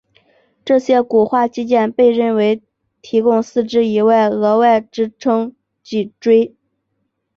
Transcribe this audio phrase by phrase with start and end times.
[0.65, 2.63] 这些骨化肌腱被认为
[3.03, 6.55] 提供四肢以外的额外支撑脊椎。